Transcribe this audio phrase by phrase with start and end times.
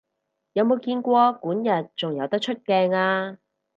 [0.53, 3.37] 有冇見過管軼仲有得出鏡啊？